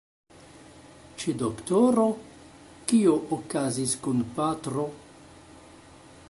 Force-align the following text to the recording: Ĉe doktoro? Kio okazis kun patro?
Ĉe 1.23 1.35
doktoro? 1.41 2.05
Kio 2.93 3.13
okazis 3.39 3.95
kun 4.07 4.25
patro? 4.39 4.87